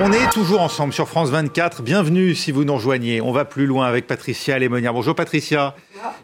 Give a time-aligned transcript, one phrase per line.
[0.00, 1.82] On est toujours ensemble sur France 24.
[1.82, 3.20] Bienvenue si vous nous rejoignez.
[3.20, 4.92] On va plus loin avec Patricia Lémonière.
[4.92, 5.74] Bonjour Patricia.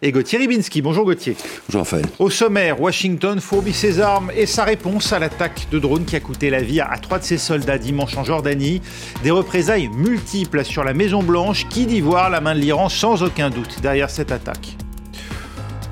[0.01, 0.81] Et Gauthier Ribinski.
[0.81, 1.37] Bonjour Gauthier.
[1.67, 2.05] Bonjour Raphaël.
[2.21, 6.21] Au sommaire, Washington fourbit ses armes et sa réponse à l'attaque de drone qui a
[6.21, 8.80] coûté la vie à trois de ses soldats dimanche en Jordanie.
[9.25, 13.25] Des représailles multiples sur la Maison Blanche qui dit voir la main de l'Iran sans
[13.25, 14.77] aucun doute derrière cette attaque?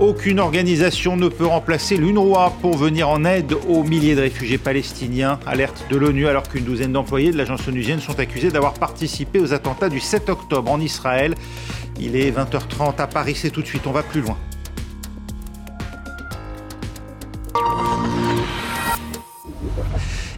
[0.01, 5.39] Aucune organisation ne peut remplacer l'UNRWA pour venir en aide aux milliers de réfugiés palestiniens.
[5.47, 9.53] Alerte de l'ONU alors qu'une douzaine d'employés de l'agence onusienne sont accusés d'avoir participé aux
[9.53, 11.35] attentats du 7 octobre en Israël.
[12.01, 14.37] Il est 20h30 à Paris, c'est tout de suite, on va plus loin.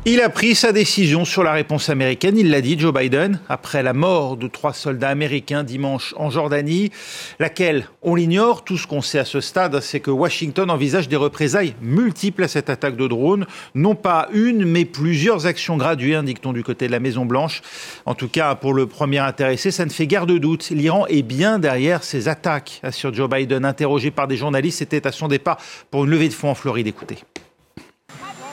[0.06, 3.82] Il a pris sa décision sur la réponse américaine, il l'a dit Joe Biden, après
[3.82, 6.90] la mort de trois soldats américains dimanche en Jordanie,
[7.38, 11.16] laquelle, on l'ignore, tout ce qu'on sait à ce stade, c'est que Washington envisage des
[11.16, 16.52] représailles multiples à cette attaque de drone, non pas une, mais plusieurs actions graduées, indique-t-on
[16.52, 17.62] du côté de la Maison-Blanche.
[18.04, 20.68] En tout cas, pour le premier intéressé, ça ne fait guère de doute.
[20.68, 25.12] L'Iran est bien derrière ces attaques, assure Joe Biden, interrogé par des journalistes, c'était à
[25.12, 25.56] son départ
[25.90, 26.88] pour une levée de fonds en Floride.
[26.88, 27.16] Écoutez.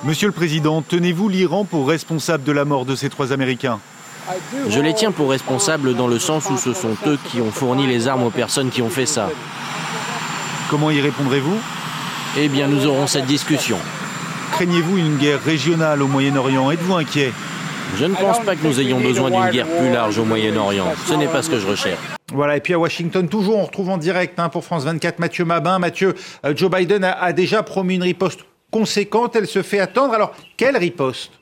[0.03, 3.79] Monsieur le Président, tenez-vous l'Iran pour responsable de la mort de ces trois Américains?
[4.67, 7.85] Je les tiens pour responsables dans le sens où ce sont eux qui ont fourni
[7.85, 9.29] les armes aux personnes qui ont fait ça.
[10.71, 11.55] Comment y répondrez-vous?
[12.39, 13.77] Eh bien, nous aurons cette discussion.
[14.53, 16.71] Craignez-vous une guerre régionale au Moyen-Orient?
[16.71, 17.31] Êtes-vous inquiet?
[17.97, 20.93] Je ne pense pas que nous ayons besoin d'une guerre plus large au Moyen-Orient.
[21.05, 21.99] Ce n'est pas ce que je recherche.
[22.33, 25.45] Voilà, et puis à Washington, toujours, on retrouve en direct hein, pour France 24 Mathieu
[25.45, 25.77] Mabin.
[25.77, 28.39] Mathieu, euh, Joe Biden a, a déjà promis une riposte
[28.71, 30.13] conséquente, elle se fait attendre.
[30.13, 31.33] Alors, quelle riposte?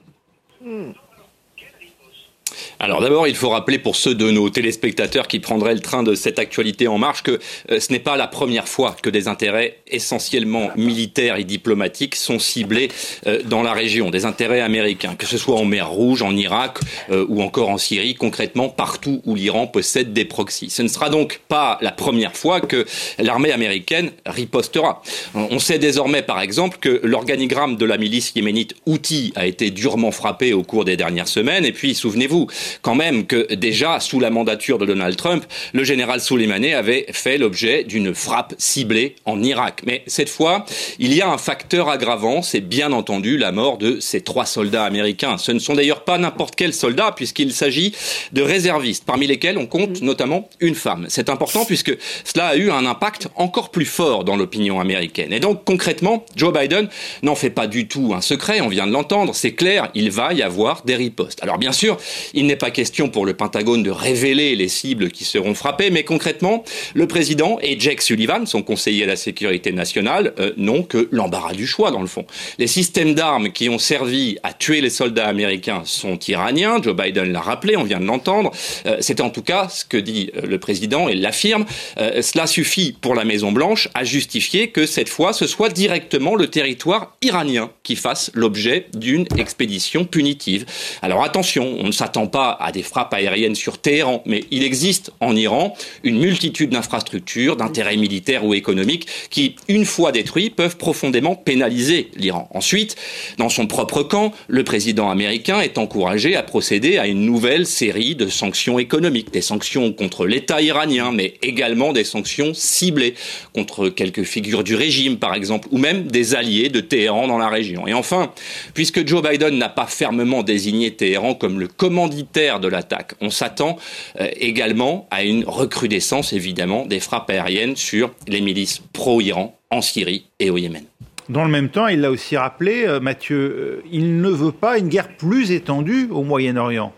[2.79, 6.15] Alors d'abord, il faut rappeler pour ceux de nos téléspectateurs qui prendraient le train de
[6.15, 7.39] cette actualité en marche que
[7.71, 12.39] euh, ce n'est pas la première fois que des intérêts essentiellement militaires et diplomatiques sont
[12.39, 12.89] ciblés
[13.27, 16.79] euh, dans la région, des intérêts américains, que ce soit en mer Rouge, en Irak
[17.09, 20.69] euh, ou encore en Syrie, concrètement partout où l'Iran possède des proxys.
[20.69, 22.85] Ce ne sera donc pas la première fois que
[23.17, 25.01] l'armée américaine ripostera.
[25.33, 30.11] On sait désormais par exemple que l'organigramme de la milice yéménite Houthi a été durement
[30.11, 32.38] frappé au cours des dernières semaines et puis souvenez-vous,
[32.81, 37.37] quand même que déjà, sous la mandature de Donald Trump, le général Soleimani avait fait
[37.37, 39.81] l'objet d'une frappe ciblée en Irak.
[39.85, 40.65] Mais cette fois,
[40.99, 44.85] il y a un facteur aggravant, c'est bien entendu la mort de ces trois soldats
[44.85, 45.37] américains.
[45.37, 47.93] Ce ne sont d'ailleurs pas n'importe quels soldats, puisqu'il s'agit
[48.33, 51.05] de réservistes, parmi lesquels on compte notamment une femme.
[51.09, 55.33] C'est important puisque cela a eu un impact encore plus fort dans l'opinion américaine.
[55.33, 56.89] Et donc, concrètement, Joe Biden
[57.23, 60.33] n'en fait pas du tout un secret, on vient de l'entendre, c'est clair, il va
[60.33, 61.39] y avoir des ripostes.
[61.41, 61.97] Alors bien sûr,
[62.33, 66.03] il n'est pas question pour le Pentagone de révéler les cibles qui seront frappées, mais
[66.03, 66.63] concrètement,
[66.93, 71.53] le président et Jake Sullivan, son conseiller à la sécurité nationale, euh, n'ont que l'embarras
[71.53, 72.25] du choix dans le fond.
[72.57, 76.81] Les systèmes d'armes qui ont servi à tuer les soldats américains sont iraniens.
[76.81, 78.51] Joe Biden l'a rappelé, on vient de l'entendre.
[78.85, 81.65] Euh, C'est en tout cas ce que dit euh, le président et l'affirme.
[81.97, 86.47] Cela suffit pour la Maison Blanche à justifier que cette fois ce soit directement le
[86.47, 90.65] territoire iranien qui fasse l'objet d'une expédition punitive.
[91.01, 95.11] Alors attention, on ne s'attend pas à des frappes aériennes sur Téhéran, mais il existe
[95.19, 101.35] en Iran une multitude d'infrastructures, d'intérêts militaires ou économiques qui, une fois détruits, peuvent profondément
[101.35, 102.49] pénaliser l'Iran.
[102.53, 102.95] Ensuite,
[103.37, 108.15] dans son propre camp, le président américain est encouragé à procéder à une nouvelle série
[108.15, 113.13] de sanctions économiques, des sanctions contre l'État iranien, mais également des sanctions ciblées
[113.53, 117.49] contre quelques figures du régime, par exemple, ou même des alliés de Téhéran dans la
[117.49, 117.87] région.
[117.87, 118.31] Et enfin,
[118.73, 121.67] puisque Joe Biden n'a pas fermement désigné Téhéran comme le
[122.09, 123.77] de l'attaque, on s'attend
[124.19, 130.25] euh, également à une recrudescence, évidemment, des frappes aériennes sur les milices pro-Iran en Syrie
[130.39, 130.83] et au Yémen.
[131.29, 134.79] Dans le même temps, il l'a aussi rappelé, euh, Mathieu, euh, il ne veut pas
[134.79, 136.91] une guerre plus étendue au Moyen-Orient.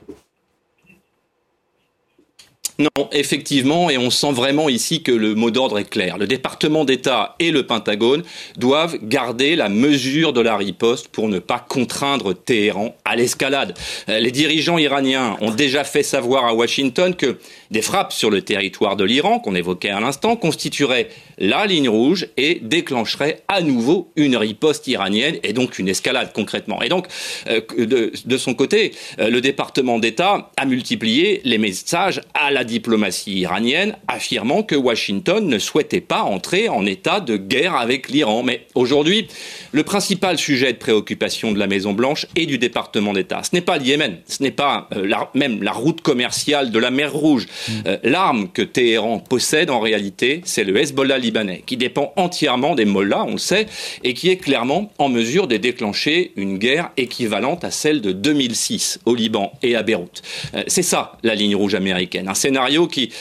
[2.82, 6.18] Non, effectivement, et on sent vraiment ici que le mot d'ordre est clair.
[6.18, 8.24] Le département d'État et le Pentagone
[8.58, 13.78] doivent garder la mesure de la riposte pour ne pas contraindre Téhéran à l'escalade.
[14.10, 17.38] Euh, Les dirigeants iraniens ont déjà fait savoir à Washington que
[17.70, 22.30] des frappes sur le territoire de l'Iran, qu'on évoquait à l'instant, constitueraient la ligne rouge
[22.38, 26.82] et déclencheraient à nouveau une riposte iranienne et donc une escalade concrètement.
[26.82, 27.06] Et donc,
[27.48, 32.64] euh, de, de son côté, euh, le département d'État a multiplié les messages à la
[32.72, 38.44] diplomatie iranienne, affirmant que Washington ne souhaitait pas entrer en état de guerre avec l'Iran.
[38.44, 39.28] Mais aujourd'hui,
[39.74, 43.78] le principal sujet de préoccupation de la Maison-Blanche et du département d'État, ce n'est pas
[43.78, 47.46] le Yémen, ce n'est pas euh, même la route commerciale de la mer Rouge.
[47.46, 47.72] Mm.
[47.88, 52.86] Euh, l'arme que Téhéran possède en réalité, c'est le Hezbollah libanais, qui dépend entièrement des
[52.86, 53.66] mollahs, on le sait,
[54.04, 59.00] et qui est clairement en mesure de déclencher une guerre équivalente à celle de 2006
[59.06, 60.22] au Liban et à Beyrouth.
[60.56, 63.12] Euh, c'est ça la ligne rouge américaine, un scénario qui,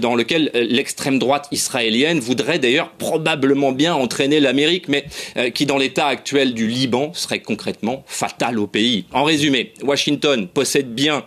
[0.00, 5.06] dans lequel l'extrême droite israélienne voudrait d'ailleurs probablement bien entraîner l'Amérique, mais
[5.52, 9.06] qui dans l'état actuel du Liban serait concrètement fatal au pays.
[9.12, 11.24] En résumé, Washington possède bien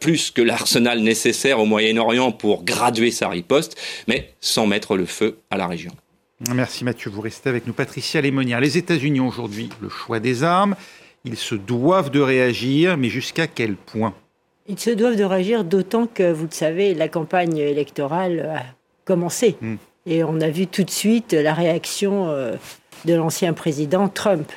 [0.00, 3.76] plus que l'arsenal nécessaire au Moyen-Orient pour graduer sa riposte,
[4.06, 5.92] mais sans mettre le feu à la région.
[6.54, 7.72] Merci Mathieu, vous restez avec nous.
[7.72, 10.76] Patricia Lémonière, les États-Unis ont aujourd'hui le choix des armes.
[11.24, 14.14] Ils se doivent de réagir, mais jusqu'à quel point?
[14.68, 18.62] Ils se doivent de réagir d'autant que, vous le savez, la campagne électorale a
[19.04, 19.56] commencé.
[19.60, 19.76] Hmm.
[20.06, 22.54] Et on a vu tout de suite la réaction euh,
[23.04, 24.50] de l'ancien président Trump,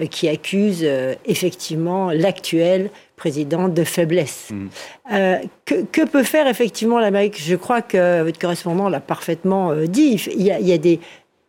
[0.00, 4.48] euh, qui accuse euh, effectivement l'actuel président de faiblesse.
[4.50, 4.66] Mm.
[5.12, 7.40] Euh, que, peut faire effectivement l'Amérique?
[7.40, 10.20] Je crois que votre correspondant l'a parfaitement dit.
[10.36, 10.98] Il y, a, des,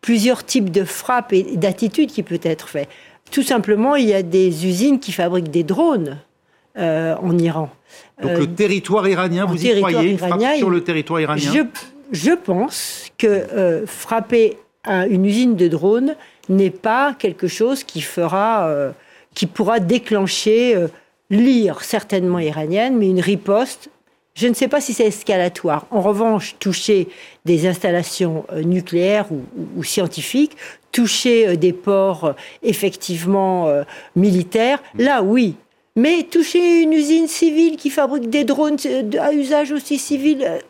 [0.02, 2.90] plusieurs types de frappes et d'attitudes qui peuvent être faites.
[3.32, 6.20] Tout simplement, il y a des usines qui fabriquent des drones
[6.78, 7.70] euh, en Iran.
[8.22, 11.62] Donc le territoire iranien, vous y croyez Une frappe sur le territoire iranien je,
[12.12, 14.58] je pense que frapper
[14.88, 16.16] une usine de drones
[16.48, 18.70] n'est pas quelque chose qui fera,
[19.34, 20.88] qui pourra déclencher
[21.30, 23.90] lire certainement iranienne, mais une riposte.
[24.36, 25.86] Je ne sais pas si c'est escalatoire.
[25.92, 27.08] En revanche, toucher
[27.46, 30.58] des installations euh, nucléaires ou, scientifiques,
[30.92, 33.72] toucher euh, des ports euh, effectivement
[34.16, 35.56] militaires, là oui.
[35.96, 38.78] Mais toucher une usine civile qui fabrique des drones
[39.20, 40.62] à usage aussi civil,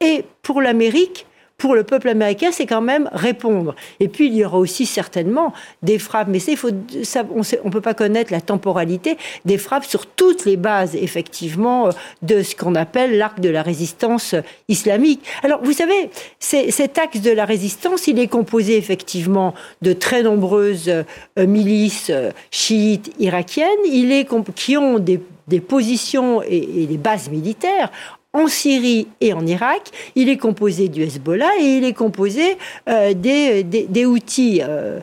[0.00, 1.26] et pour l'Amérique,
[1.64, 3.74] pour le peuple américain, c'est quand même répondre.
[3.98, 7.80] Et puis, il y aura aussi certainement des frappes, mais il faut, on ne peut
[7.80, 9.16] pas connaître la temporalité,
[9.46, 11.90] des frappes sur toutes les bases, effectivement, euh,
[12.20, 14.34] de ce qu'on appelle l'arc de la résistance
[14.68, 15.24] islamique.
[15.42, 20.90] Alors, vous savez, cet axe de la résistance, il est composé effectivement de très nombreuses
[20.90, 27.90] euh, milices euh, chiites irakiennes, il est, qui ont des positions et, des bases militaires
[28.34, 29.90] en Syrie et en Irak.
[30.14, 32.58] Il est composé du Hezbollah et il est composé
[32.88, 35.00] euh, des, des, outils euh,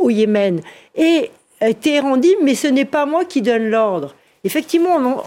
[0.00, 0.60] au Yémen.
[0.96, 1.30] Et
[1.62, 4.16] euh, Téhéran dit, mais ce n'est pas moi qui donne l'ordre.
[4.42, 5.22] Effectivement,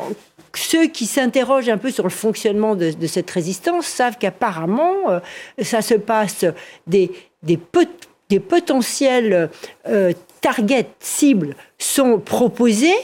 [0.56, 5.22] ceux qui s'interrogent un peu sur le fonctionnement de, cette résistance savent qu'apparemment,
[5.62, 6.46] ça se passe
[6.88, 7.12] des,
[7.44, 7.60] des,
[8.30, 9.52] des potentiels
[10.42, 12.98] targets cibles sont proposés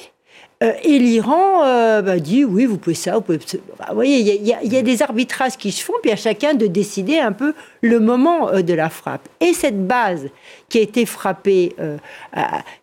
[0.62, 3.40] euh, et l'Iran euh, bah, dit oui, vous pouvez ça, vous pouvez.
[3.78, 6.68] Bah, vous voyez, il y, a des arbitrages qui se font, puis à chacun de
[6.68, 9.30] décider un peu le moment euh, de la frappe.
[9.40, 10.28] Et cette base
[10.68, 11.76] qui a été frappée,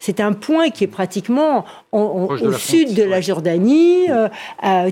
[0.01, 4.09] c'est un point qui est pratiquement au sud de la Jordanie,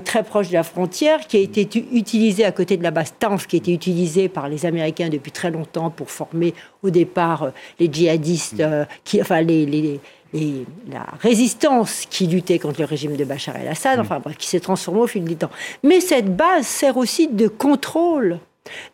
[0.05, 3.47] très proche de la frontière, qui a été utilisé à côté de la base Tanf,
[3.47, 6.53] qui a été utilisée par les Américains depuis très longtemps pour former
[6.83, 7.51] au départ
[7.81, 8.63] les djihadistes,
[9.03, 9.99] qui, enfin les, les
[10.33, 15.01] et la résistance qui luttait contre le régime de Bachar el-Assad, enfin qui s'est transformée
[15.01, 15.51] au fil du temps.
[15.83, 18.39] Mais cette base sert aussi de contrôle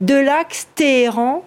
[0.02, 1.46] de l'axe Téhéran.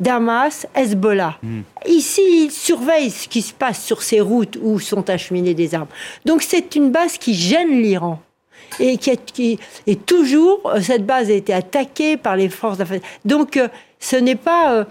[0.00, 1.38] Damas, Hezbollah.
[1.42, 1.60] Mm.
[1.86, 5.86] Ici, ils surveillent ce qui se passe sur ces routes où sont acheminées des armes.
[6.24, 8.20] Donc c'est une base qui gêne l'Iran.
[8.80, 13.00] Et qui, est toujours, euh, cette base a été attaquée par les forces d'affaires.
[13.24, 13.68] Donc euh,
[14.02, 14.74] ce n'est pas.
[14.74, 14.84] Euh,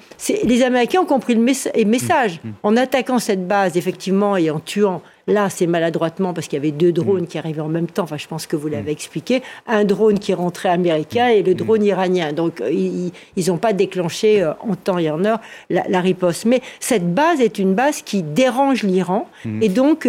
[0.45, 2.39] les Américains ont compris le message.
[2.43, 2.53] Mm, mm.
[2.63, 5.01] En attaquant cette base, effectivement, et en tuant.
[5.27, 7.27] Là, c'est maladroitement parce qu'il y avait deux drones mm.
[7.27, 8.03] qui arrivaient en même temps.
[8.03, 9.43] Enfin, je pense que vous l'avez expliqué.
[9.67, 12.31] Un drone qui rentrait américain et le drone iranien.
[12.31, 16.45] Donc, euh, ils n'ont pas déclenché euh, en temps et en heure la, la, riposte.
[16.45, 19.27] Mais cette base est une base qui dérange l'Iran.
[19.61, 20.07] Et donc,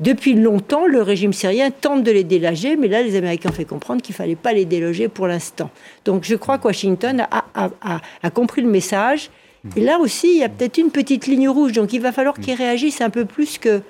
[0.00, 3.66] depuis longtemps, le régime syrien tente de les déloger, mais là, les Américains ont fait
[3.66, 5.70] comprendre qu'il ne fallait pas les déloger pour l'instant.
[6.06, 9.30] Donc je crois que Washington a, compris le message.
[9.76, 11.72] Et là aussi, il y a peut-être une petite ligne rouge.
[11.72, 13.82] Donc il va falloir qu'ils réagissent un peu plus que,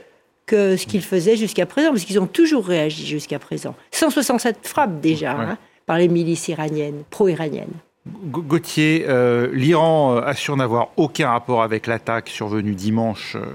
[0.47, 3.77] que ce qu'ils faisaient jusqu'à présent, parce qu'ils ont toujours réagi jusqu'à présent.
[3.93, 7.69] 167 frappes déjà hein, par les milices iraniennes, pro-iraniennes.
[8.07, 13.37] Gauthier, euh, l'Iran euh, assure n'avoir aucun rapport avec l'attaque survenue dimanche.
[13.37, 13.55] Euh,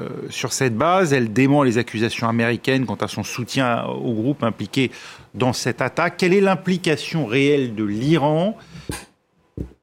[0.00, 4.42] euh, sur cette base, elle dément les accusations américaines quant à son soutien au groupe
[4.42, 4.90] impliqué
[5.34, 6.16] dans cette attaque.
[6.16, 8.56] Quelle est l'implication réelle de l'Iran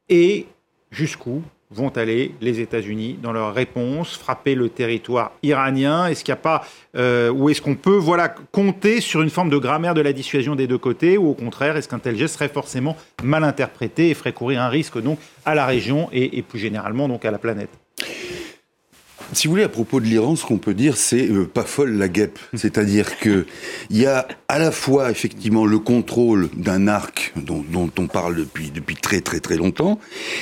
[0.10, 0.48] et
[0.92, 1.42] jusqu'où
[1.74, 6.08] vont aller les États-Unis dans leur réponse, frapper le territoire iranien?
[6.08, 6.66] Est-ce qu'il n'y a pas,
[6.98, 10.58] euh, ou est-ce qu'on peut voilà, compter sur une forme de grammaire de la dissuasion
[10.58, 14.14] des deux côtés, ou au contraire, est-ce qu'un tel geste serait forcément mal interprété et
[14.14, 17.38] ferait courir un risque donc à la région et, et plus généralement donc à la
[17.38, 17.70] planète?
[19.34, 21.98] Si vous voulez, à propos de l'Iran, ce qu'on peut dire, c'est euh, pas folle
[21.98, 22.40] la guêpe.
[22.54, 23.46] C'est-à-dire que
[23.90, 28.36] il y a à la fois effectivement le contrôle d'un arc dont, dont, on parle
[28.36, 30.00] depuis depuis très très très longtemps,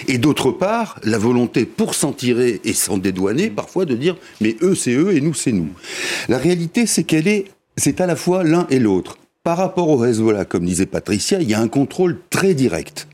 [0.08, 4.56] et d'autre part la volonté pour s'en tirer et s'en dédouaner parfois de dire mais
[4.62, 5.70] eux c'est eux et nous c'est nous.
[6.28, 7.46] La réalité c'est qu'elle est
[7.78, 9.18] c'est à la fois l'un et l'autre
[9.50, 13.08] par rapport au Hezbollah, comme disait Patricia, il y a un contrôle très direct.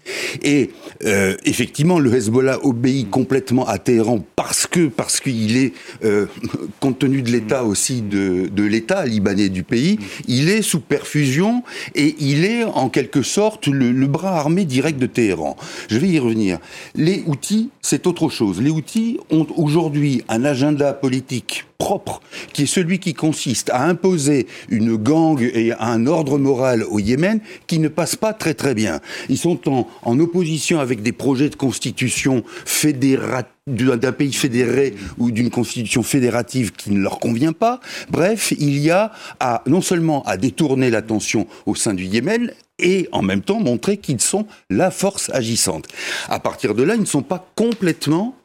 [0.43, 0.71] Et
[1.05, 5.71] euh, effectivement, le Hezbollah obéit complètement à Téhéran parce que parce qu'il est,
[6.03, 6.25] euh,
[6.81, 11.63] compte tenu de l'état aussi de, de l'état libanais du pays, il est sous perfusion
[11.95, 15.55] et il est en quelque sorte le, le bras armé direct de Téhéran.
[15.87, 16.59] Je vais y revenir.
[16.95, 18.61] Les outils, c'est autre chose.
[18.61, 22.21] Les outils ont aujourd'hui un agenda politique propre,
[22.53, 27.39] qui est celui qui consiste à imposer une gang et un ordre moral au Yémen
[27.67, 28.99] qui ne passe pas très très bien.
[29.29, 35.31] Ils sont en, en opposition avec des projets de constitution fédérative d'un pays fédéré ou
[35.31, 37.79] d'une constitution fédérative qui ne leur convient pas.
[38.11, 43.07] Bref, il y a à, non seulement à détourner l'attention au sein du Yémen, et
[43.11, 45.87] en même temps montrer qu'ils sont la force agissante.
[46.27, 48.35] À partir de là, ils ne sont pas complètement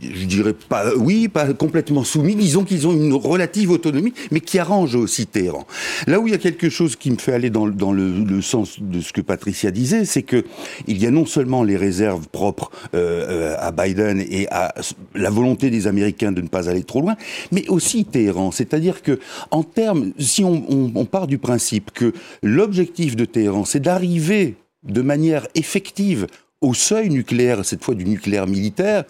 [0.00, 2.34] je dirais pas, oui, pas complètement soumis.
[2.34, 5.66] Disons qu'ils ont une relative autonomie, mais qui arrange aussi Téhéran.
[6.08, 8.42] Là où il y a quelque chose qui me fait aller dans, dans le, le,
[8.42, 10.44] sens de ce que Patricia disait, c'est que
[10.88, 14.74] il y a non seulement les réserves propres euh, à Biden et à
[15.14, 17.16] la volonté des Américains de ne pas aller trop loin,
[17.52, 18.50] mais aussi Téhéran.
[18.50, 19.20] C'est-à-dire que,
[19.52, 24.56] en termes, si on, on, on part du principe que l'objectif de Téhéran, c'est d'arriver
[24.84, 26.26] de manière effective
[26.64, 29.04] au seuil nucléaire, cette fois du nucléaire militaire,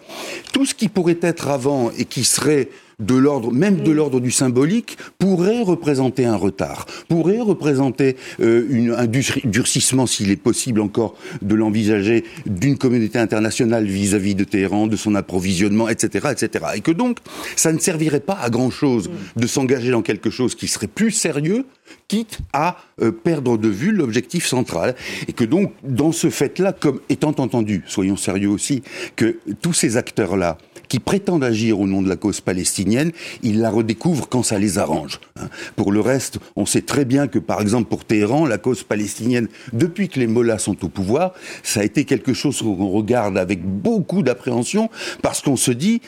[0.51, 2.67] tout ce qui pourrait être avant et qui serait
[2.99, 8.91] de l'ordre, même de l'ordre du symbolique, pourrait représenter un retard, pourrait représenter euh, une,
[8.91, 14.87] un durcissement, s'il est possible encore de l'envisager, d'une communauté internationale vis-à-vis -vis de Téhéran,
[14.87, 16.65] de son approvisionnement, etc., etc.
[16.75, 17.19] Et que donc,
[17.55, 21.65] ça ne servirait pas à grand-chose de s'engager dans quelque chose qui serait plus sérieux,
[22.07, 24.95] quitte à euh, perdre de vue l'objectif central.
[25.27, 28.83] Et que donc, dans ce fait-là, comme étant entendu, soyons sérieux aussi,
[29.15, 33.11] que tous ces acteurs-là, qui prétendent agir au nom de la cause palestinienne,
[33.43, 35.19] ils la redécouvrent quand ça les arrange.
[35.39, 35.49] Hein.
[35.75, 39.47] Pour le reste, on sait très bien que, par exemple, pour Téhéran, la cause palestinienne,
[39.73, 43.63] depuis que les Mollahs sont au pouvoir, ça a été quelque chose qu'on regarde avec
[43.63, 44.89] beaucoup d'appréhension,
[45.21, 46.01] parce qu'on se dit,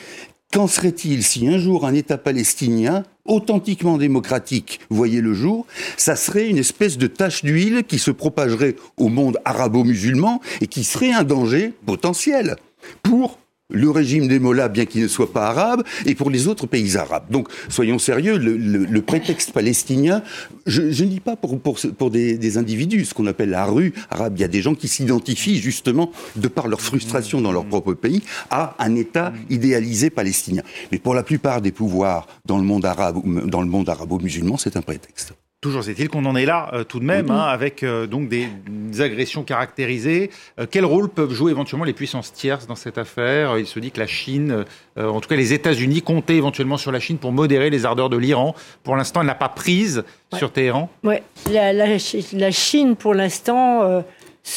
[0.52, 5.66] qu'en serait-il si un jour un État palestinien authentiquement démocratique voyait le jour,
[5.96, 10.84] ça serait une espèce de tache d'huile qui se propagerait au monde arabo-musulman et qui
[10.84, 12.56] serait un danger potentiel
[13.02, 13.38] pour
[13.70, 16.96] le régime des Mollahs, bien qu'il ne soit pas arabe, et pour les autres pays
[16.96, 17.24] arabes.
[17.30, 20.22] Donc, soyons sérieux, le, le, le prétexte palestinien,
[20.66, 23.66] je, je, ne dis pas pour, pour, pour des, des, individus, ce qu'on appelle la
[23.66, 27.52] rue arabe, il y a des gens qui s'identifient justement, de par leur frustration dans
[27.52, 30.62] leur propre pays, à un État idéalisé palestinien.
[30.90, 34.76] Mais pour la plupart des pouvoirs dans le monde arabe, dans le monde arabo-musulman, c'est
[34.76, 35.34] un prétexte.
[35.60, 38.46] Toujours est-il qu'on en est là euh, tout de même, hein, avec euh, donc des,
[38.68, 40.30] des, agressions caractérisées.
[40.60, 43.58] Euh, quel rôle peuvent jouer éventuellement les puissances tierces dans cette affaire?
[43.58, 44.64] Il se dit que la Chine,
[44.98, 48.08] euh, en tout cas les États-Unis, comptaient éventuellement sur la Chine pour modérer les ardeurs
[48.08, 48.54] de l'Iran.
[48.84, 50.38] Pour l'instant, elle n'a pas prise ouais.
[50.38, 50.90] sur Téhéran.
[51.02, 51.16] Oui,
[51.50, 51.86] la, la,
[52.34, 54.04] la, Chine, pour l'instant,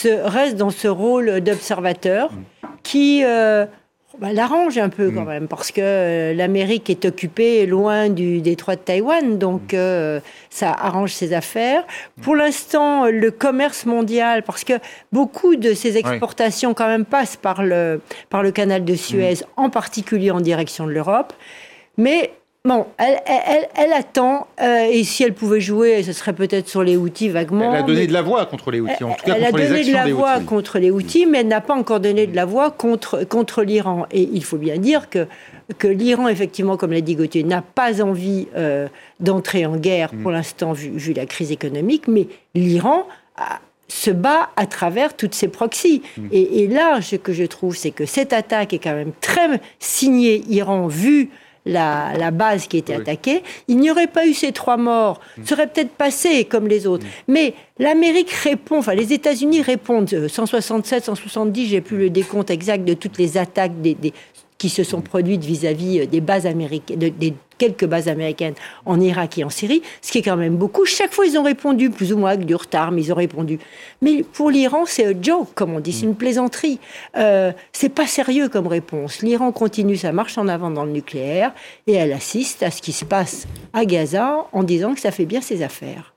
[0.05, 2.67] reste dans ce rôle d'observateur mmh.
[2.83, 3.23] qui
[4.21, 5.29] bah, l'arrange un peu quand mmh.
[5.29, 9.77] même, parce que euh, l'Amérique est occupée loin du détroit de Taïwan, donc mmh.
[9.77, 10.19] euh,
[10.51, 11.83] ça arrange ses affaires.
[12.21, 14.73] Pour l'instant, le commerce mondial, parce que
[15.11, 16.75] beaucoup de ces exportations oui.
[16.75, 17.99] quand même passent par le,
[18.29, 19.45] par le canal de Suez, mmh.
[19.57, 21.33] en particulier en direction de l'Europe.
[21.97, 22.31] Mais
[22.63, 26.83] Bon, elle, elle, elle attend, euh, et si elle pouvait jouer, ce serait peut-être sur
[26.83, 27.73] les outils vaguement.
[27.73, 29.67] Elle a donné de la voix contre les outils, en tout cas elle contre a
[29.67, 32.35] donné les de la voix contre les outils, mais elle n'a pas encore donné de
[32.35, 34.05] la voix contre, contre l'Iran.
[34.11, 35.25] Et il faut bien dire que,
[35.79, 38.87] que l'Iran, effectivement, comme l'a dit Gauthier, n'a pas envie euh,
[39.19, 40.35] d'entrer en guerre pour mm.
[40.35, 43.07] l'instant, vu, vu, la crise économique, mais l'Iran
[43.87, 46.03] se bat à travers toutes ces proxys.
[46.15, 46.27] Mm.
[46.31, 49.59] Et, et, là, ce que je trouve, c'est que cette attaque est quand même très
[49.79, 51.31] signée Iran, vu
[51.65, 53.01] la, la, base qui était oui.
[53.01, 55.19] attaquée, il n'y aurait pas eu ces trois morts.
[55.37, 55.41] Mmh.
[55.45, 57.05] Ça aurait peut-être passé comme les autres.
[57.05, 57.31] Mmh.
[57.31, 62.93] Mais l'Amérique répond, enfin les États-Unis répondent, 167, 170, j'ai plus le décompte exact de
[62.93, 64.13] toutes les attaques des, des
[64.57, 68.55] qui se sont produites vis-à-vis des bases américaines, des quelques bases américaines
[68.87, 70.83] en Irak et en Syrie, ce qui est quand même beaucoup.
[70.83, 73.59] Chaque fois, ils ont répondu, plus ou moins avec du retard, mais ils ont répondu.
[74.01, 76.79] Mais pour l'Iran, c'est un joke, comme on dit, c'est une plaisanterie.
[77.17, 79.21] Euh, c'est pas sérieux comme réponse.
[79.21, 81.53] L'Iran continue sa marche en avant dans le nucléaire
[81.85, 85.25] et elle assiste à ce qui se passe à Gaza en disant que ça fait
[85.25, 86.15] bien ses affaires.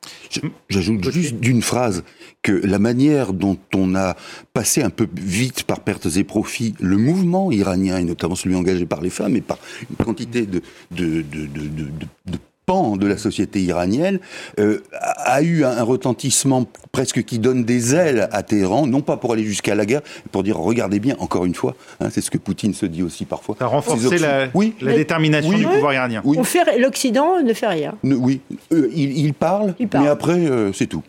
[0.71, 2.05] J'ajoute juste d'une phrase
[2.43, 4.17] que la manière dont on a
[4.53, 8.85] passé un peu vite par pertes et profits le mouvement iranien, et notamment celui engagé
[8.85, 9.59] par les femmes, et par
[9.91, 10.61] une quantité de,
[10.91, 11.85] de, de, de,
[12.27, 14.19] de pans de la société iranienne
[14.59, 19.33] euh, a eu un, retentissement presque qui donne des ailes à Téhéran, non pas pour
[19.33, 22.31] aller jusqu'à la guerre, mais pour dire regardez bien, encore une fois, hein, c'est ce
[22.31, 23.57] que Poutine se dit aussi parfois.
[23.59, 24.75] Ça a renforcé la, oui.
[24.81, 26.23] la détermination du pouvoir iranien.
[26.25, 26.39] Oui.
[26.79, 27.95] L'Occident ne fait rien.
[28.03, 28.41] oui,
[28.73, 31.03] euh, il, il, parle, mais après, euh, c'est tout.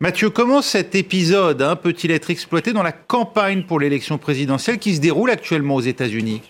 [0.00, 4.94] Mathieu, comment cet épisode hein, peut-il être exploité dans la campagne pour l'élection présidentielle qui
[4.94, 6.42] se déroule actuellement aux États-Unis?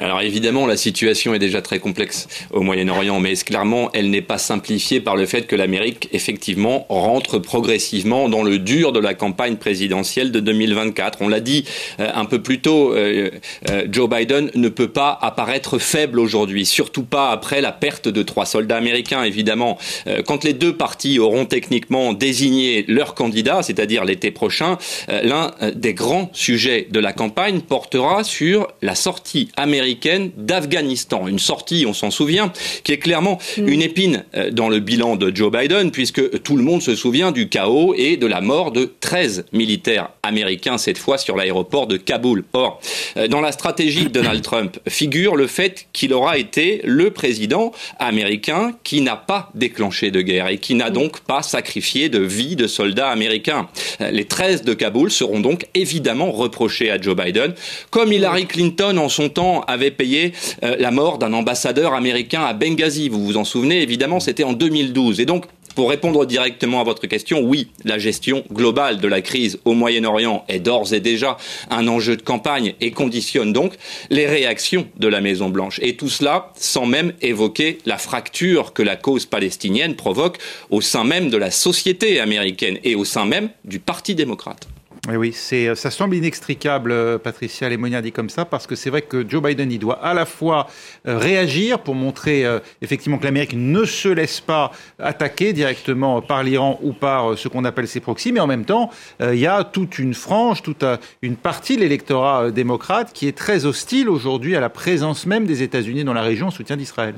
[0.00, 4.38] Alors évidemment, la situation est déjà très complexe au Moyen-Orient, mais clairement, elle n'est pas
[4.38, 9.56] simplifiée par le fait que l'Amérique, effectivement, rentre progressivement dans le dur de la campagne
[9.56, 11.18] présidentielle de 2024.
[11.20, 11.64] On l'a dit
[11.98, 13.30] euh, un peu plus tôt, euh,
[13.70, 18.22] euh, Joe Biden ne peut pas apparaître faible aujourd'hui, surtout pas après la perte de
[18.22, 19.78] trois soldats américains, évidemment.
[20.26, 24.78] quand les deux partis auront techniquement désigné leur candidat, c'est-à-dire l'été prochain,
[25.08, 29.87] l'un des grands sujets de la campagne portera sur la sortie américaine
[30.36, 31.26] d'Afghanistan.
[31.26, 32.52] Une sortie, on s'en souvient,
[32.84, 33.68] qui est clairement mm.
[33.68, 37.32] une épine euh, dans le bilan de Joe Biden, puisque tout le monde se souvient
[37.32, 41.96] du chaos et de la mort de 13 militaires américains, cette fois sur l'aéroport de
[41.96, 42.44] Kaboul.
[42.52, 42.80] Or,
[43.16, 47.72] euh, dans la stratégie de Donald Trump figure le fait qu'il aura été le président
[47.98, 50.94] américain qui n'a pas déclenché de guerre et qui n'a mm.
[50.94, 53.68] donc pas sacrifié de vie de soldats américains.
[54.00, 57.54] Euh, les 13 de Kaboul seront donc évidemment reprochés à Joe Biden,
[57.90, 60.32] comme Hillary Clinton en son temps avait payé
[60.62, 63.08] euh, la mort d'un ambassadeur américain à Benghazi.
[63.08, 65.20] Vous vous en souvenez, évidemment, c'était en 2012.
[65.20, 65.44] Et donc,
[65.78, 70.44] pour répondre directement à votre question, oui, la gestion globale de la crise au Moyen-Orient
[70.48, 71.36] est d'ores et déjà
[71.70, 73.74] un enjeu de campagne et conditionne donc
[74.10, 75.78] les réactions de la Maison-Blanche.
[75.80, 80.38] Et tout cela sans même évoquer la fracture que la cause palestinienne provoque
[80.70, 84.66] au sein même de la société américaine et au sein même du Parti démocrate.
[85.08, 88.74] Oui, oui, c'est, euh, ça semble inextricable, euh, Patricia Lemonia dit comme ça, parce que
[88.74, 90.66] c'est vrai que Joe Biden, il doit à la fois
[91.06, 92.44] euh, réagir pour montrer
[92.82, 97.64] effectivement que l'Amérique ne se laisse pas attaquer directement par l'Iran ou par ce qu'on
[97.64, 100.84] appelle ses proxys, mais en même temps, il y a toute une frange, toute
[101.22, 105.62] une partie de l'électorat démocrate qui est très hostile aujourd'hui à la présence même des
[105.62, 107.14] États-Unis dans la région en soutien d'Israël.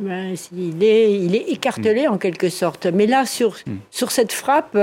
[0.56, 2.86] il, est, il est écartelé en quelque sorte.
[2.86, 3.78] Mais là, sur, hmm.
[3.90, 4.76] sur cette frappe,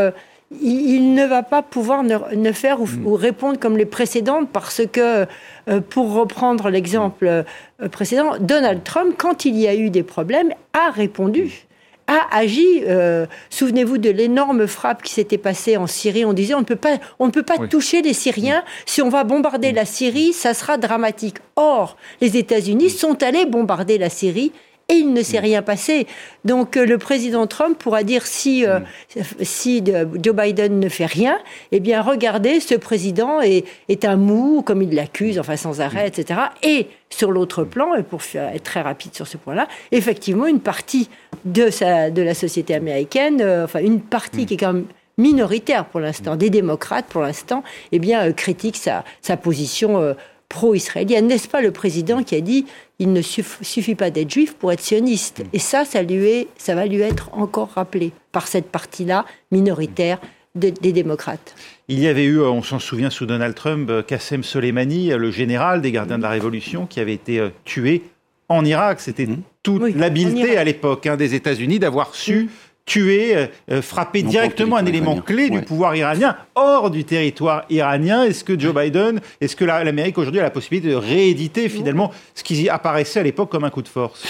[0.51, 5.25] il ne va pas pouvoir ne, faire ou, répondre comme les précédentes parce que,
[5.69, 7.43] euh, pour reprendre l'exemple euh,
[7.91, 11.67] précédent, Donald Trump, quand il y a eu des problèmes, a répondu
[12.07, 12.83] a agi.
[12.87, 16.25] Euh, souvenez-vous de l'énorme frappe qui s'était passée en Syrie.
[16.25, 18.63] On disait on ne peut pas, on ne peut pas toucher les Syriens.
[18.85, 21.37] Si on va bombarder la Syrie, ça sera dramatique.
[21.57, 24.53] Or, les États-Unis sont allés bombarder la Syrie
[24.89, 25.43] et il ne s'est mm.
[25.43, 26.07] rien passé.
[26.45, 29.21] Donc euh, le président Trump pourra dire si, euh, mm.
[29.41, 31.37] si Joe Biden ne fait rien,
[31.71, 36.05] eh bien regardez, ce président est, est un mou, comme il l'accuse, enfin sans arrêt,
[36.05, 36.07] mm.
[36.07, 36.39] etc.
[36.63, 41.09] Et sur l'autre plan, et pour être très rapide sur ce point-là, effectivement, une partie
[41.45, 44.85] de, sa, de la société américaine, euh, enfin une partie qui est quand même
[45.17, 50.15] minoritaire pour l'instant, des démocrates pour l'instant, eh bien critique sa, sa position
[50.49, 51.27] pro-israélienne.
[51.27, 52.65] N'est-ce pas le président qui a dit
[52.99, 55.43] il ne suffit pas d'être juif pour être sioniste?
[55.53, 60.19] Et ça, ça, lui ça va lui être encore rappelé par cette partie-là minoritaire
[60.55, 61.53] des démocrates.
[61.87, 65.91] Il y avait eu, on s'en souvient sous Donald Trump, Qassem Soleimani, le général des
[65.91, 68.01] gardiens de la Révolution, qui avait été euh, tué
[68.49, 68.99] en Irak.
[68.99, 69.41] C'était mmh.
[69.61, 72.49] toute l'habileté à l'époque hein, des États-Unis d'avoir su mmh
[72.87, 78.23] tuer, euh, euh, frapper directement un élément clé du pouvoir iranien hors du territoire iranien.
[78.23, 82.43] Est-ce que Joe Biden, est-ce que l'Amérique aujourd'hui a la possibilité de rééditer finalement ce
[82.43, 84.23] qui apparaissait à l'époque comme un coup de force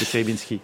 [0.00, 0.60] de Serbinsky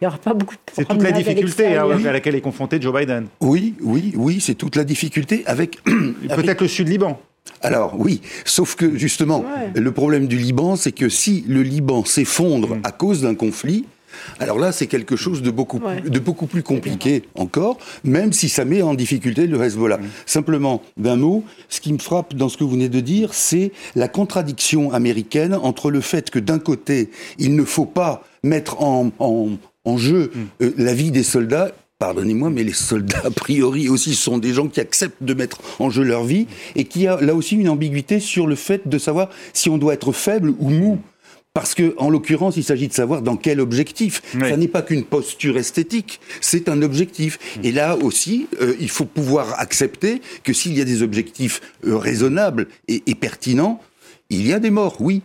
[0.00, 2.82] il n'y aura pas beaucoup de C'est toute la difficulté hein, à laquelle est confronté
[2.82, 3.28] Joe Biden.
[3.40, 5.78] Oui, oui, oui, c'est toute la difficulté avec.
[5.84, 7.20] Peut-être le sud-Liban.
[7.60, 12.74] Alors oui, sauf que justement, le problème du Liban, c'est que si le Liban s'effondre
[12.74, 12.80] mm.
[12.82, 13.84] à cause d'un conflit,
[14.38, 18.48] alors là, c'est quelque chose de beaucoup, plus, de beaucoup plus compliqué encore, même si
[18.48, 20.00] ça met en difficulté le Hezbollah.
[20.26, 23.72] Simplement, d'un mot, ce qui me frappe dans ce que vous venez de dire, c'est
[23.94, 29.10] la contradiction américaine entre le fait que d'un côté, il ne faut pas mettre en,
[29.96, 30.64] jeu mm.
[30.64, 34.66] euh, la vie des soldats pardonnez-moi, mais les soldats, a priori aussi, sont des gens
[34.66, 38.18] qui acceptent de mettre en jeu leur vie et qui a là aussi une ambiguïté
[38.18, 40.98] sur le fait de savoir si on doit être faible ou mou.
[41.54, 44.22] Parce que, en l'occurrence, il s'agit de savoir dans quel objectif.
[44.40, 47.38] Ça n'est pas qu'une posture esthétique, c'est un objectif.
[47.62, 51.98] Et là aussi, euh, il faut pouvoir accepter que s'il y a des objectifs euh,
[51.98, 53.80] raisonnables et, et pertinents,
[54.30, 55.20] il y a des morts, oui.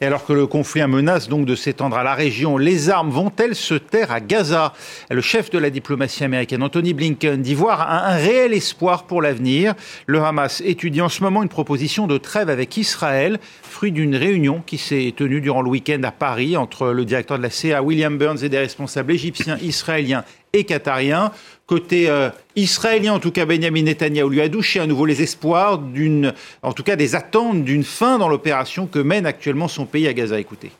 [0.00, 3.56] Et alors que le conflit menace donc de s'étendre à la région, les armes vont-elles
[3.56, 4.72] se taire à Gaza?
[5.10, 9.74] Le chef de la diplomatie américaine, Anthony Blinken, dit voir un, réel espoir pour l'avenir.
[10.06, 14.62] Le Hamas étudie en ce moment une proposition de trêve avec Israël, fruit d'une réunion
[14.64, 18.16] qui s'est tenue durant le week-end à Paris entre le directeur de la CA, William
[18.16, 21.32] Burns, et des responsables égyptiens, israéliens et qatariens.
[21.66, 25.78] Côté euh, israélien, en tout cas, Benjamin Netanyahu lui a douché à nouveau les espoirs
[25.78, 26.32] d'une,
[26.62, 30.14] en tout cas des attentes d'une fin dans l'opération que mène actuellement son pays à
[30.14, 30.40] Gaza.
[30.40, 30.72] Écoutez.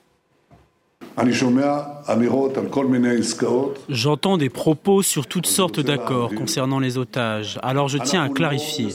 [3.89, 7.59] J'entends des propos sur toutes sortes d'accords concernant les otages.
[7.63, 8.95] Alors je tiens à clarifier.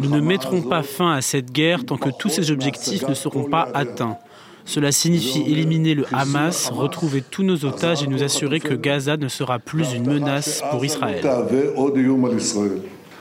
[0.00, 3.44] Nous ne mettrons pas fin à cette guerre tant que tous ces objectifs ne seront
[3.44, 4.16] pas atteints.
[4.64, 9.28] Cela signifie éliminer le Hamas, retrouver tous nos otages et nous assurer que Gaza ne
[9.28, 11.22] sera plus une menace pour Israël.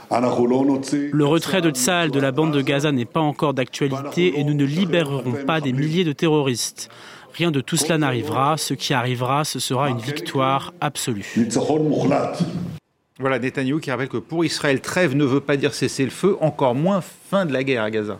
[0.09, 4.53] Le retrait de Tsahal de la bande de Gaza n'est pas encore d'actualité et nous
[4.53, 6.89] ne libérerons pas des milliers de terroristes.
[7.33, 8.57] Rien de tout cela n'arrivera.
[8.57, 11.35] Ce qui arrivera, ce sera une victoire absolue.
[13.19, 16.37] Voilà Netanyahu qui rappelle que pour Israël, trêve ne veut pas dire cesser le feu,
[16.41, 18.19] encore moins fin de la guerre à Gaza.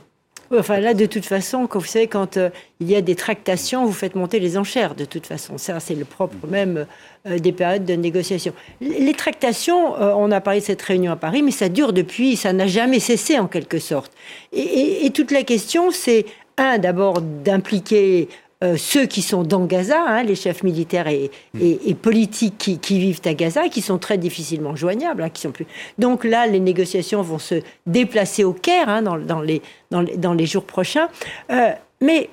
[0.52, 3.86] Enfin, là, de toute façon, quand vous savez, quand euh, il y a des tractations,
[3.86, 5.58] vous faites monter les enchères, de toute façon.
[5.58, 6.86] Ça, c'est le propre même
[7.28, 8.54] euh, des périodes de négociation.
[8.82, 12.36] Les tractations, euh, on a parlé de cette réunion à Paris, mais ça dure depuis,
[12.36, 14.12] ça n'a jamais cessé, en quelque sorte.
[14.52, 16.26] et toute la question, c'est,
[16.58, 18.30] un, d'abord, d'impliquer
[18.64, 21.96] euh, ceux qui sont dans Gaza, hein, les chefs militaires et, mm.
[21.96, 25.24] politiques qui, vivent à Gaza, qui sont très difficilement joignables.
[25.24, 25.66] Hein, qui sont plus...
[25.98, 30.64] Donc là, les négociations vont se déplacer au Caire hein, dans, les, dans, les, jours
[30.64, 31.10] prochains.
[31.52, 32.30] Euh, mais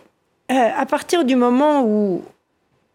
[0.53, 2.23] euh, à partir du moment où,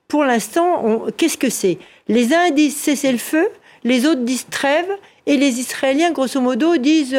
[0.07, 1.77] pour l'instant, qu'est-ce que c'est?
[2.07, 3.49] Les uns disent cessez le feu,
[3.83, 4.87] les autres disent trêve,
[5.25, 7.17] et les Israéliens, grosso modo, disent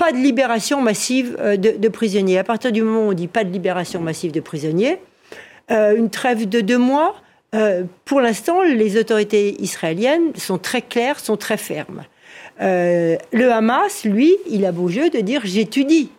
[0.00, 2.38] pas de libération massive euh, de, prisonniers.
[2.38, 4.98] À partir du moment où on dit pas de libération massive de prisonniers,
[5.70, 7.16] euh, une trêve de deux mois,
[7.54, 12.04] euh, pour l'instant, les autorités israéliennes sont très claires, sont très fermes.
[12.60, 16.10] le Hamas, lui, il a beau jeu de dire j'étudie.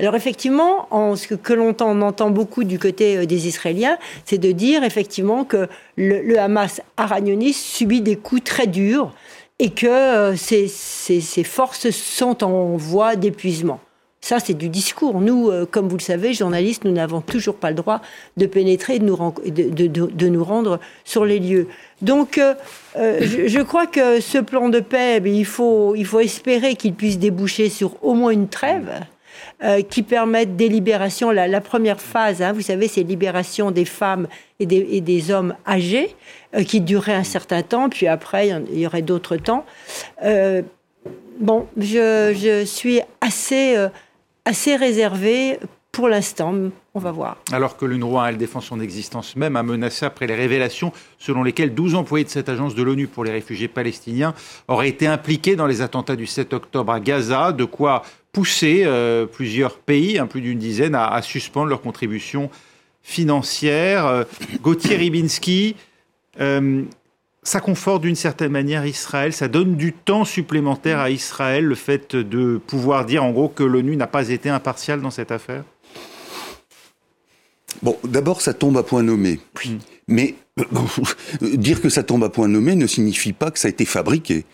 [0.00, 4.84] Alors effectivement, en ce que, l'on entend beaucoup du côté des Israéliens, c'est de dire
[4.84, 9.12] effectivement que le, Hamas aragnoniste subit des coups très durs
[9.58, 13.80] et que euh, ces, forces sont en voie d'épuisement.
[14.20, 15.20] Ça, c'est du discours.
[15.20, 18.00] Nous, euh, comme vous le savez, journalistes, nous n'avons toujours pas le droit
[18.36, 19.16] de pénétrer de nous,
[19.46, 21.68] de, nous rendre sur les lieux.
[22.02, 22.54] Donc, euh,
[22.96, 27.18] je, crois que ce plan de paix, eh il, faut, il faut espérer qu'il puisse
[27.18, 28.90] déboucher sur au moins une trêve.
[29.88, 31.30] Qui permette des libérations.
[31.32, 34.28] La, première phase, hein, vous savez, c'est libération des femmes
[34.60, 36.14] et des, hommes âgés.
[36.54, 39.66] Euh, qui durerait un certain temps, puis après, il y aurait d'autres temps.
[40.24, 40.62] Euh,
[41.38, 43.90] bon, je, suis assez, euh,
[44.46, 45.58] assez réservée
[45.92, 46.54] pour l'instant.
[46.94, 47.36] On va voir.
[47.52, 51.74] Alors que l'UNRWA, elle défend son existence même, a menacé après les révélations selon lesquelles
[51.74, 54.32] 12 employés de cette agence de l'ONU pour les réfugiés palestiniens
[54.68, 58.86] auraient été impliqués dans les attentats du 7 octobre à Gaza, de quoi pousser
[59.32, 62.50] plusieurs pays, plus d'une dizaine, à, à, suspendre leur contribution
[63.02, 64.26] financière.
[64.60, 65.76] Gauthier Ribinski,
[66.40, 66.82] euh,
[67.42, 72.14] ça conforte d'une certaine manière Israël, ça donne du temps supplémentaire à Israël, le fait
[72.14, 75.64] de pouvoir dire en gros que l'ONU n'a pas été impartiale dans cette affaire?
[77.82, 79.40] Bon, d'abord, ça tombe à point nommé.
[79.64, 79.78] Oui.
[80.06, 80.34] Mais
[81.40, 84.44] dire que ça tombe à point nommé ne signifie pas que ça a été fabriqué.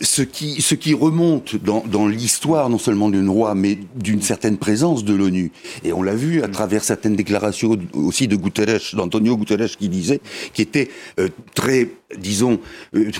[0.00, 4.58] Ce qui, ce qui remonte dans, dans l'histoire non seulement d'une roi, mais d'une certaine
[4.58, 5.52] présence de l'ONU,
[5.84, 10.20] et on l'a vu à travers certaines déclarations aussi de Guterres, d'Antonio Guterres, qui disait,
[10.52, 12.60] qui était euh, très, disons,
[12.94, 13.10] euh,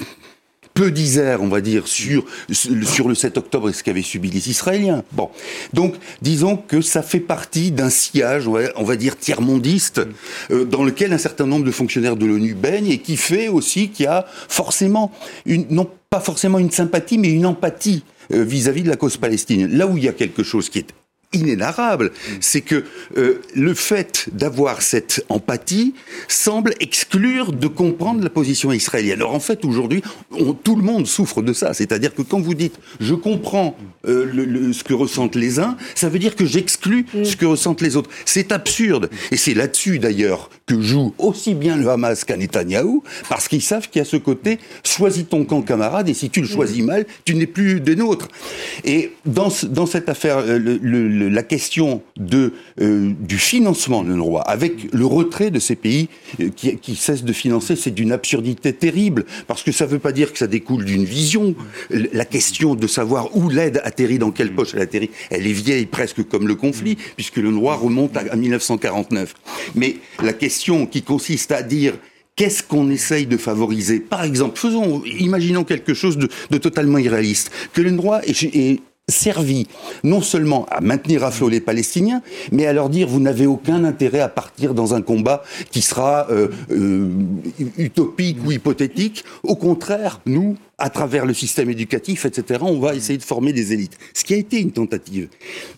[0.74, 5.04] peu d'Isère, on va dire, sur, le 7 octobre et ce qu'avaient subi les Israéliens.
[5.12, 5.30] Bon.
[5.72, 10.00] Donc, disons que ça fait partie d'un sillage, on va, dire, tiers-mondiste,
[10.50, 13.90] euh, dans lequel un certain nombre de fonctionnaires de l'ONU baignent et qui fait aussi
[13.90, 15.12] qu'il y a forcément,
[15.46, 19.16] une, non pas forcément une sympathie, mais une empathie euh, vis-à-vis -vis de la cause
[19.16, 19.76] palestinienne.
[19.76, 20.94] Là où il y a quelque chose qui est
[21.32, 22.84] inénarrable, c'est que
[23.16, 25.94] euh, le fait d'avoir cette empathie
[26.26, 29.18] semble exclure de comprendre la position israélienne.
[29.18, 30.02] Alors en fait, aujourd'hui,
[30.64, 31.72] tout le monde souffre de ça.
[31.72, 33.76] C'est-à-dire que quand vous dites je comprends
[34.08, 37.24] euh, le, ce que ressentent les uns, ça veut dire que j'exclus mm.
[37.24, 38.10] ce que ressentent les autres.
[38.24, 39.08] C'est absurde.
[39.30, 43.88] Et c'est là-dessus d'ailleurs que joue aussi bien le Hamas qu'un Netanyahou, parce qu'ils savent
[43.88, 46.86] qu'il y a ce côté choisis ton camp camarade et si tu le choisis mm.
[46.86, 48.28] mal, tu n'es plus des nôtres.
[48.82, 54.92] Et dans, dans cette affaire, euh, le la question euh, du financement de l'UNRWA, avec
[54.92, 56.08] le retrait de ces pays
[56.40, 60.12] euh, qui, cessent de financer, c'est d'une absurdité terrible, parce que ça ne veut pas
[60.12, 61.54] dire que ça découle d'une vision.
[61.90, 65.86] La question de savoir où l'aide atterrit, dans quelle poche elle atterrit, elle est vieille
[65.86, 69.34] presque comme le conflit, puisque l'UNRWA remonte à, 1949.
[69.74, 71.94] Mais la question qui consiste à dire
[72.36, 74.00] qu'est-ce qu'on essaye de favoriser?
[74.00, 78.80] Par exemple, faisons, imaginons quelque chose de, totalement irréaliste, que est,
[79.10, 79.66] servi
[80.04, 83.84] non seulement à maintenir à flot les Palestiniens, mais à leur dire vous n'avez aucun
[83.84, 87.08] intérêt à partir dans un combat qui sera euh, euh,
[87.78, 89.24] utopique ou hypothétique.
[89.42, 93.72] Au contraire, nous, à travers le système éducatif, etc., on va essayer de former des
[93.72, 93.98] élites.
[94.14, 95.28] Ce qui a été une tentative.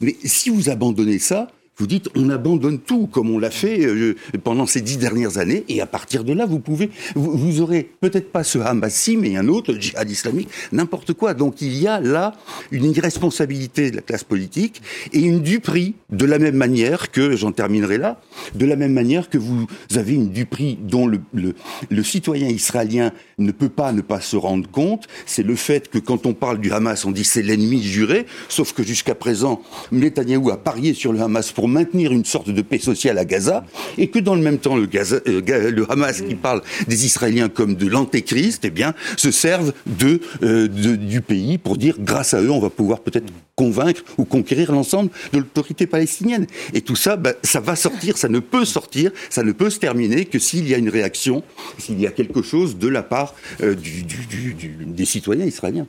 [0.01, 4.15] Mais si vous abandonnez ça, vous dites on abandonne tout comme on l'a fait euh,
[4.45, 8.31] pendant ces dix dernières années et à partir de là vous pouvez vous, aurez peut-être
[8.31, 11.35] pas ce Hamassi mais un autre le djihad islamique n'importe quoi.
[11.35, 12.35] Donc il y a là
[12.71, 14.83] une irresponsabilité de la classe politique
[15.13, 18.21] et une duperie de la même manière que j'en terminerai là
[18.55, 21.55] de la même manière que vous avez une duperie dont le, le,
[21.91, 25.07] le citoyen israélien ne peut pas ne pas se rendre compte.
[25.27, 28.27] C'est le fait que quand on parle du Hamas on dit c'est l'ennemi juré.
[28.49, 32.51] Sauf que jusqu'à présent Netanyahou a parié sur le Hamas pour pour maintenir une sorte
[32.51, 33.65] de paix sociale à Gaza,
[33.97, 37.49] et que dans le même temps, le, Gaza, euh, le Hamas qui parle des Israéliens
[37.49, 42.35] comme de l'antéchrist, eh bien, se servent de, euh, de, du pays pour dire, grâce
[42.35, 46.49] à eux, on va pouvoir peut-être convaincre ou conquérir l'ensemble de l'autorité palestinienne.
[46.75, 49.79] Et tout ça, ben, ça va sortir, ça ne peut sortir, ça ne peut se
[49.79, 51.45] terminer que s'il y a une réaction,
[51.79, 55.87] s'il y a quelque chose de la part euh, du, du, du, des citoyens israéliens.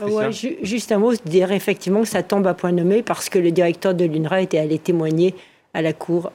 [0.00, 0.30] Ouais,
[0.62, 3.94] juste un mot, dire effectivement que ça tombe à point nommé parce que le directeur
[3.94, 5.34] de l'UNRWA était allé témoigner
[5.74, 6.32] à la Cour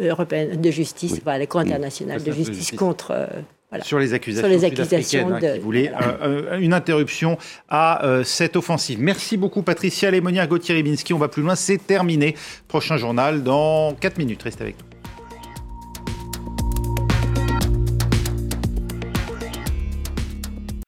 [0.00, 3.10] européenne de justice, à la Cour internationale de justice, contre.
[3.12, 3.26] Euh,
[3.70, 3.84] voilà.
[3.84, 7.36] Sur les accusations, sur les accusations hein, de, qui voulaient euh, euh, une interruption
[7.68, 9.00] à cette offensive.
[9.00, 11.12] Merci beaucoup Patricia Lémonière, Gauthier Ribinski.
[11.12, 12.36] On va plus loin, c'est terminé.
[12.68, 14.42] Prochain journal dans 4 minutes.
[14.44, 14.95] Restez avec nous.